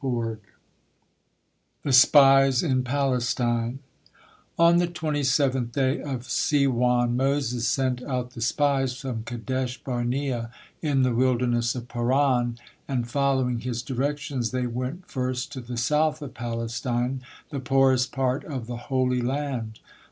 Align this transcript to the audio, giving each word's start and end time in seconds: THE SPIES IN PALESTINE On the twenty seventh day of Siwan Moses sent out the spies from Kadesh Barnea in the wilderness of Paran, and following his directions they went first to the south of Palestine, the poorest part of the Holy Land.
THE 1.83 1.91
SPIES 1.93 2.63
IN 2.63 2.83
PALESTINE 2.83 3.77
On 4.57 4.77
the 4.77 4.87
twenty 4.87 5.21
seventh 5.21 5.73
day 5.73 6.01
of 6.01 6.23
Siwan 6.25 7.15
Moses 7.15 7.67
sent 7.67 8.01
out 8.01 8.31
the 8.31 8.41
spies 8.41 8.97
from 8.97 9.21
Kadesh 9.25 9.77
Barnea 9.83 10.49
in 10.81 11.03
the 11.03 11.13
wilderness 11.13 11.75
of 11.75 11.87
Paran, 11.87 12.57
and 12.87 13.07
following 13.07 13.59
his 13.59 13.83
directions 13.83 14.49
they 14.49 14.65
went 14.65 15.07
first 15.07 15.51
to 15.51 15.61
the 15.61 15.77
south 15.77 16.19
of 16.23 16.33
Palestine, 16.33 17.21
the 17.51 17.59
poorest 17.59 18.11
part 18.11 18.43
of 18.43 18.65
the 18.65 18.77
Holy 18.77 19.21
Land. 19.21 19.79